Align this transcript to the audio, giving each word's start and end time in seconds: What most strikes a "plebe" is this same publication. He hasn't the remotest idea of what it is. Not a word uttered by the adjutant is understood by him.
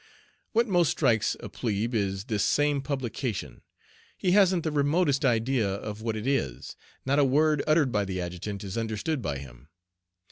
What 0.53 0.67
most 0.67 0.89
strikes 0.89 1.37
a 1.41 1.47
"plebe" 1.47 1.93
is 1.93 2.23
this 2.23 2.43
same 2.43 2.81
publication. 2.81 3.61
He 4.17 4.31
hasn't 4.31 4.63
the 4.63 4.71
remotest 4.71 5.23
idea 5.23 5.75
of 5.75 6.01
what 6.01 6.15
it 6.15 6.25
is. 6.25 6.75
Not 7.05 7.19
a 7.19 7.23
word 7.23 7.61
uttered 7.67 7.91
by 7.91 8.05
the 8.05 8.19
adjutant 8.19 8.63
is 8.63 8.79
understood 8.79 9.21
by 9.21 9.37
him. 9.37 9.69